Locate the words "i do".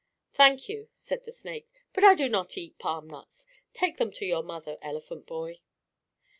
2.03-2.27